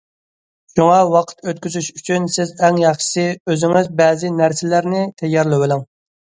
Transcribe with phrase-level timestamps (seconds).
[0.77, 5.87] شۇڭا ۋاقىت ئۆتكۈزۈش ئۈچۈن سىز ئەڭ ياخشىسى ئۆزىڭىز بەزى نەرسىلەرنى تەييارلىۋېلىڭ.